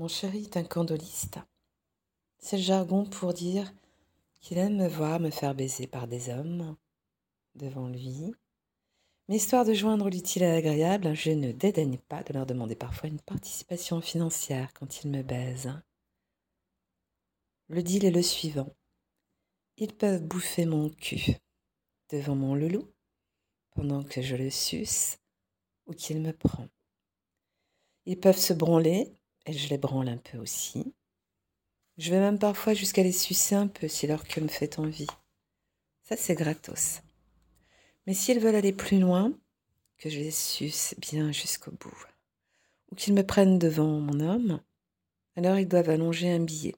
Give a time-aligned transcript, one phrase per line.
[0.00, 1.40] Mon chéri est un candoliste.
[2.38, 3.70] C'est le jargon pour dire
[4.40, 6.74] qu'il aime me voir me faire baiser par des hommes
[7.54, 8.34] devant lui.
[9.28, 13.10] Mais histoire de joindre l'utile à l'agréable, je ne dédaigne pas de leur demander parfois
[13.10, 15.78] une participation financière quand ils me baisent.
[17.68, 18.74] Le deal est le suivant.
[19.76, 21.36] Ils peuvent bouffer mon cul
[22.08, 22.90] devant mon loulou
[23.72, 25.18] pendant que je le suce
[25.84, 26.68] ou qu'il me prend.
[28.06, 29.14] Ils peuvent se branler
[29.46, 30.94] et je les branle un peu aussi.
[31.98, 35.06] Je vais même parfois jusqu'à les sucer un peu si leur queue me fait envie.
[36.02, 37.02] Ça, c'est gratos.
[38.06, 39.32] Mais s'ils veulent aller plus loin,
[39.98, 42.06] que je les suce bien jusqu'au bout,
[42.90, 44.60] ou qu'ils me prennent devant mon homme,
[45.36, 46.74] alors ils doivent allonger un billet.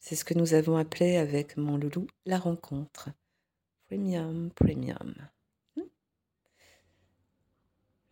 [0.00, 3.10] C'est ce que nous avons appelé avec mon loulou la rencontre.
[3.86, 5.14] Premium, premium.
[5.76, 5.82] Hmm.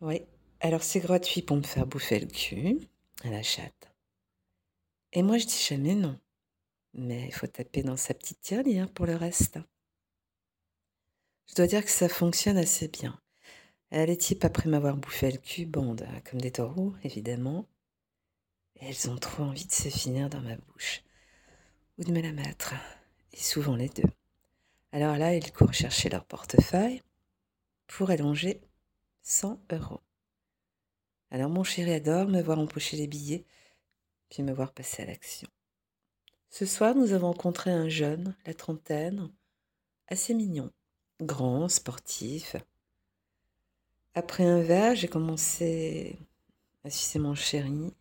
[0.01, 0.21] oui,
[0.61, 2.79] alors c'est gratuit pour me faire bouffer le cul
[3.23, 3.91] à la chatte.
[5.13, 6.19] Et moi je dis jamais non.
[6.93, 9.59] Mais il faut taper dans sa petite tirelire pour le reste.
[11.47, 13.19] Je dois dire que ça fonctionne assez bien.
[13.91, 17.67] Les types, après m'avoir bouffé le cul, bandent comme des taureaux, évidemment.
[18.75, 21.03] Et elles ont trop envie de se finir dans ma bouche.
[21.97, 22.75] Ou de me la mettre.
[23.33, 24.09] Et souvent les deux.
[24.91, 27.01] Alors là, ils courent chercher leur portefeuille
[27.87, 28.61] pour allonger
[29.23, 30.01] 100 euros.
[31.31, 33.45] Alors mon chéri adore me voir empocher les billets,
[34.29, 35.47] puis me voir passer à l'action.
[36.49, 39.31] Ce soir, nous avons rencontré un jeune, la trentaine,
[40.07, 40.71] assez mignon,
[41.21, 42.55] grand, sportif.
[44.15, 46.17] Après un verre, j'ai commencé
[46.83, 47.93] à sucer mon chéri.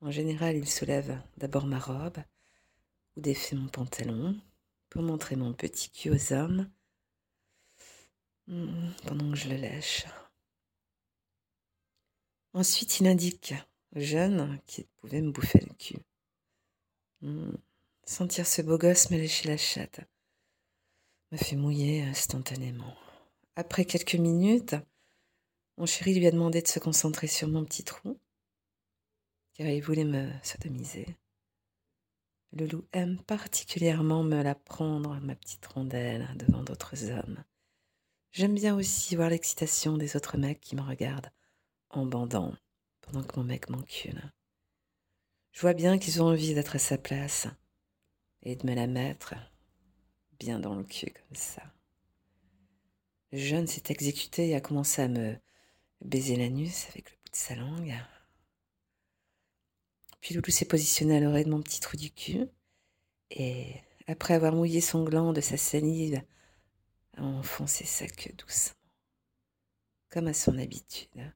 [0.00, 2.18] En général, il soulève d'abord ma robe
[3.16, 4.36] ou défait mon pantalon
[4.88, 6.70] pour montrer mon petit cul aux hommes
[8.46, 10.06] hmm, pendant que je le lèche.
[12.56, 13.52] Ensuite, il indique
[13.94, 15.98] aux jeunes qu'il pouvait me bouffer le cul.
[17.20, 17.52] Hmm,
[18.06, 20.00] sentir ce beau gosse me lécher la chatte
[21.30, 22.96] me fait mouiller instantanément.
[23.56, 24.74] Après quelques minutes,
[25.76, 28.18] mon chéri lui a demandé de se concentrer sur mon petit trou,
[29.52, 31.14] car il voulait me sodomiser.
[32.52, 37.44] Le loup aime particulièrement me la prendre, ma petite rondelle, devant d'autres hommes.
[38.32, 41.30] J'aime bien aussi voir l'excitation des autres mecs qui me regardent
[41.96, 42.54] en bandant
[43.00, 44.32] pendant que mon mec m'encule.
[45.52, 47.46] Je vois bien qu'ils ont envie d'être à sa place
[48.42, 49.34] et de me la mettre
[50.38, 51.62] bien dans le cul comme ça.
[53.32, 55.36] Le jeune s'est exécuté et a commencé à me
[56.00, 57.94] baiser l'anus avec le bout de sa langue.
[60.20, 62.46] Puis Loulou s'est positionné à l'oreille de mon petit trou du cul
[63.30, 66.22] et, après avoir mouillé son gland de sa salive,
[67.16, 68.76] a enfoncé sa queue doucement,
[70.10, 71.32] comme à son habitude.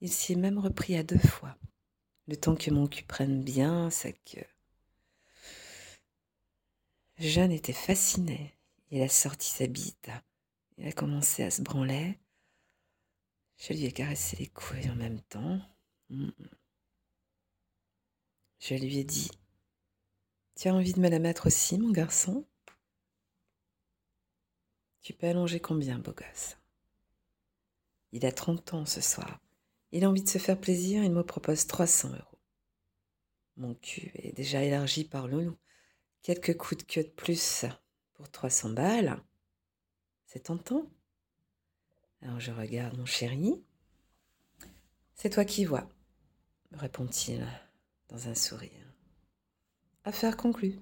[0.00, 1.56] Il s'y est même repris à deux fois,
[2.26, 4.46] le temps que mon cul prenne bien sa queue.
[7.18, 8.54] Jeanne était fasciné.
[8.90, 10.10] Il a sorti sa bite.
[10.76, 12.18] Il a commencé à se branler.
[13.56, 15.58] Je lui ai caressé les couilles en même temps.
[16.10, 16.34] Je
[18.74, 19.30] lui ai dit
[20.56, 22.46] Tu as envie de me la mettre aussi, mon garçon
[25.00, 26.58] Tu peux allonger combien, beau gosse?
[28.12, 29.40] Il a 30 ans ce soir.
[29.96, 32.38] Il a envie de se faire plaisir, il me propose 300 euros.
[33.56, 35.56] Mon cul est déjà élargi par Loulou.
[36.20, 37.64] Quelques coups de queue de plus
[38.12, 39.18] pour 300 balles.
[40.26, 40.84] C'est tentant.
[42.20, 43.64] Alors je regarde mon chéri.
[45.14, 45.88] C'est toi qui vois,
[46.72, 47.46] répond-il
[48.10, 48.92] dans un sourire.
[50.04, 50.78] Affaire conclue.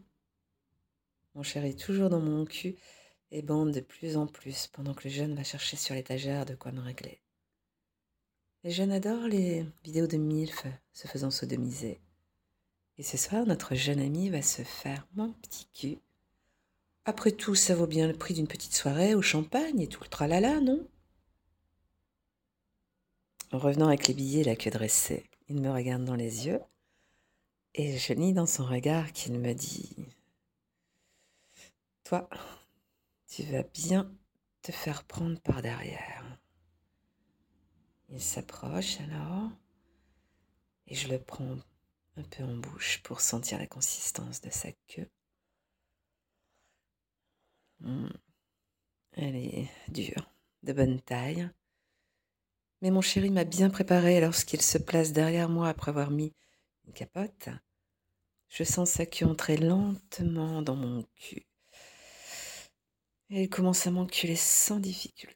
[1.37, 2.75] Mon chéri toujours dans mon cul
[3.31, 6.57] et bande de plus en plus pendant que le jeune va chercher sur l'étagère de
[6.57, 7.24] quoi me régler.
[8.65, 10.65] Les jeunes adorent les vidéos de MILF
[10.95, 12.01] se faisant sodomiser.
[12.97, 15.99] Et ce soir, notre jeune ami va se faire mon petit cul.
[17.05, 20.09] Après tout, ça vaut bien le prix d'une petite soirée au champagne et tout le
[20.09, 20.89] tralala, non?
[23.53, 26.61] En revenant avec les billets la queue dressée, il me regarde dans les yeux
[27.75, 29.95] et je lis dans son regard qu'il me dit
[32.05, 32.31] Toi,
[33.29, 34.11] tu vas bien
[34.63, 36.39] te faire prendre par derrière.
[38.15, 39.51] Il s'approche alors
[40.87, 41.57] et je le prends
[42.17, 45.11] un peu en bouche pour sentir la consistance de sa queue.
[47.81, 48.11] Hmm.
[49.15, 50.31] Elle est dure,
[50.63, 51.51] de bonne taille.
[52.83, 56.33] Mais mon chéri m'a bien préparé lorsqu'il se place derrière moi après avoir mis
[56.87, 57.49] une capote.
[58.49, 61.49] Je sens sa queue entrer lentement dans mon cul.
[63.31, 65.35] Et il commence à m'enculer sans difficulté.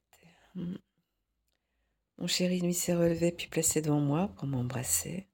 [0.55, 0.77] Hmm.
[2.19, 5.29] Mon chéri, lui, s'est relevé puis placé devant moi pour m'embrasser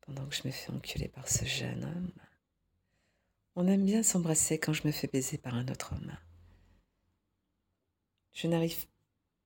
[0.00, 2.12] pendant que je me fais enculer par ce jeune homme.
[3.54, 6.16] On aime bien s'embrasser quand je me fais baiser par un autre homme.
[8.32, 8.86] Je n'arrive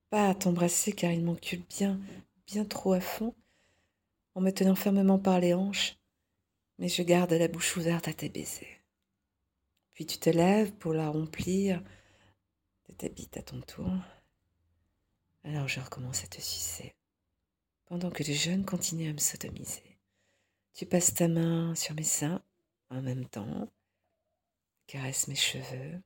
[0.09, 1.99] pas à t'embrasser car il m'encule bien,
[2.47, 3.35] bien trop à fond,
[4.35, 5.97] en me tenant fermement par les hanches,
[6.77, 8.81] mais je garde la bouche ouverte à tes baisers.
[9.93, 11.81] Puis tu te lèves pour la remplir
[12.87, 13.91] de tes bites à ton tour.
[15.43, 16.95] Alors je recommence à te sucer,
[17.85, 19.97] pendant que les jeunes continuent à me sodomiser.
[20.73, 22.43] Tu passes ta main sur mes seins
[22.89, 23.69] en même temps,
[24.87, 26.01] caresses mes cheveux,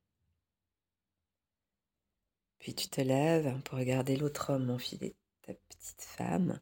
[2.58, 6.60] puis tu te lèves pour regarder l'autre homme enfiler ta petite femme.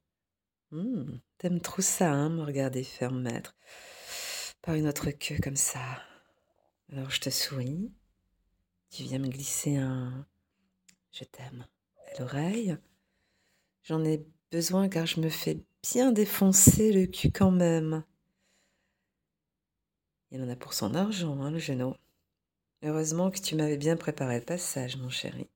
[0.72, 3.56] Hum, T'aimes trop ça, hein, me regarder faire mettre
[4.62, 6.02] par une autre queue comme ça.
[6.92, 7.92] Alors je te souris.
[8.90, 10.26] Tu viens me glisser un
[11.12, 11.66] je t'aime
[13.82, 18.04] J'en ai besoin car je me fais bien défoncer le cul quand même.
[20.30, 21.94] Il en a pour son argent, hein, le genou.
[22.82, 25.48] Heureusement que tu m'avais bien préparé le passage, mon chéri.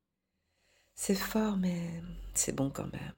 [0.95, 2.03] C'est fort, mais
[2.35, 3.15] c'est bon quand même.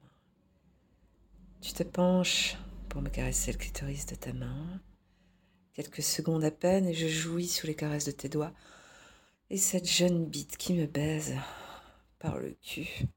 [1.61, 2.57] Tu te penches
[2.89, 4.81] pour me caresser le clitoris de ta main.
[5.73, 8.53] Quelques secondes à peine et je jouis sous les caresses de tes doigts.
[9.49, 11.35] Et cette jeune bite qui me baise
[12.19, 13.07] par le cul.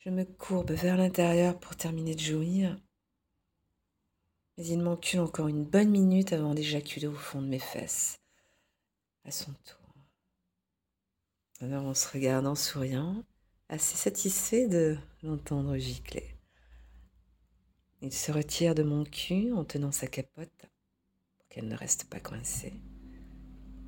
[0.00, 2.80] Je me courbe vers l'intérieur pour terminer de jouir.
[4.56, 8.18] Mais il m'encule encore une bonne minute avant d'éjaculer au fond de mes fesses.
[9.26, 9.94] À son tour.
[11.60, 13.22] Alors on se regarde en souriant,
[13.68, 16.34] assez satisfait de l'entendre gicler.
[18.00, 20.66] Il se retire de mon cul en tenant sa capote
[21.36, 22.72] pour qu'elle ne reste pas coincée.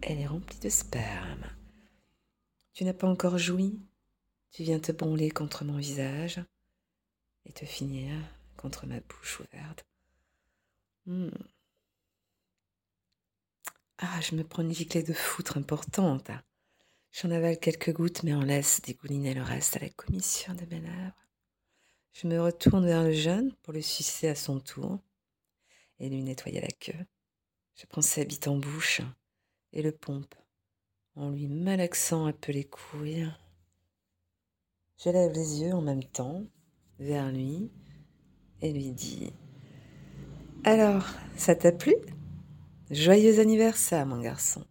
[0.03, 1.47] Elle est remplie de sperme.
[2.75, 3.81] Tu n'as pas encore joui?
[4.53, 6.41] Tu viens te bonler contre mon visage
[7.47, 8.15] et te finir
[8.59, 9.87] contre ma bouche ouverte.
[11.07, 11.31] Hmm.
[13.97, 16.31] Ah, je me prends une giclée de foutre importante.
[17.13, 20.81] J'en avale quelques gouttes, mais en laisse dégouliner le reste à la commission de mes
[20.81, 21.27] lèvres.
[22.13, 24.99] Je me retourne vers le jeune pour le sucer à son tour
[25.99, 27.07] et lui nettoyer la queue.
[27.75, 29.01] Je prends sa bite en bouche
[29.73, 30.35] et le pompe
[31.17, 33.31] en lui malaxant un peu les couilles.
[35.05, 36.45] Je lève les yeux en même temps
[37.01, 37.73] vers lui
[38.61, 39.33] et lui dis
[40.63, 41.05] Alors,
[41.37, 41.95] ça t'a plu?
[42.89, 44.65] Joyeux anniversaire, mon garçon.